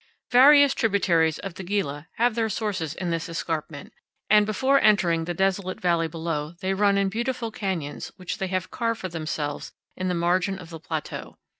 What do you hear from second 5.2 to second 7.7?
the desolate valley below they run in beautiful